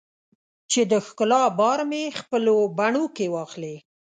[0.71, 3.75] چې د ښکلا بار مې خپلو بڼو کې واخلې